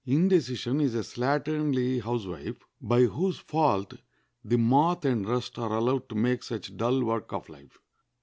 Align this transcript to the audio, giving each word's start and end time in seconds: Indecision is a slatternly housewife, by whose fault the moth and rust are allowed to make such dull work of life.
Indecision 0.03 0.81
is 0.81 0.95
a 0.95 1.01
slatternly 1.03 2.01
housewife, 2.01 2.55
by 2.81 3.03
whose 3.03 3.37
fault 3.37 3.93
the 4.43 4.57
moth 4.57 5.05
and 5.05 5.27
rust 5.29 5.59
are 5.59 5.73
allowed 5.77 6.09
to 6.09 6.15
make 6.15 6.41
such 6.41 6.75
dull 6.75 7.03
work 7.03 7.31
of 7.31 7.47
life. 7.49 7.77